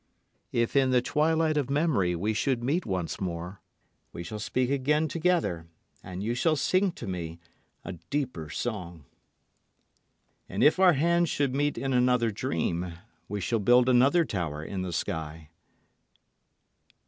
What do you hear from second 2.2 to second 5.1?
should meet once more, we shall speak again